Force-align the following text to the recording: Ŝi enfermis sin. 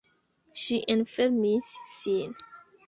Ŝi 0.61 0.79
enfermis 0.95 1.71
sin. 1.95 2.39